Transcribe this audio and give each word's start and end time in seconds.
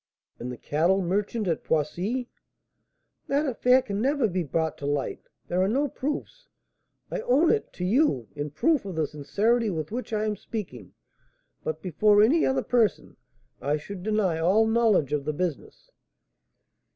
"And 0.39 0.51
the 0.51 0.57
cattle 0.57 0.99
merchant 1.03 1.47
at 1.47 1.63
Poissy?" 1.63 2.27
"That 3.27 3.45
affair 3.45 3.83
can 3.83 4.01
never 4.01 4.27
be 4.27 4.41
brought 4.41 4.75
to 4.79 4.87
light, 4.87 5.21
there 5.47 5.61
are 5.61 5.67
no 5.67 5.87
proofs. 5.89 6.47
I 7.11 7.21
own 7.21 7.51
it 7.51 7.71
to 7.73 7.85
you, 7.85 8.27
in 8.35 8.49
proof 8.49 8.83
of 8.83 8.95
the 8.95 9.05
sincerity 9.05 9.69
with 9.69 9.91
which 9.91 10.11
I 10.11 10.25
am 10.25 10.35
speaking, 10.37 10.95
but 11.63 11.83
before 11.83 12.23
any 12.23 12.47
other 12.47 12.63
person 12.63 13.15
I 13.61 13.77
should 13.77 14.01
deny 14.01 14.39
all 14.39 14.65
knowledge 14.65 15.13
of 15.13 15.23
the 15.23 15.33
business." 15.33 15.91